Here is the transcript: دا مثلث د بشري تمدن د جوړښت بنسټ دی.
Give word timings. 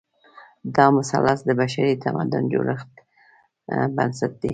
دا 0.75 0.85
مثلث 0.97 1.39
د 1.45 1.49
بشري 1.61 1.93
تمدن 2.05 2.43
د 2.47 2.49
جوړښت 2.53 2.91
بنسټ 3.95 4.33
دی. 4.41 4.49